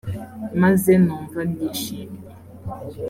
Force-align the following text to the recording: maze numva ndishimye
maze 0.61 0.91
numva 1.05 1.39
ndishimye 1.49 2.19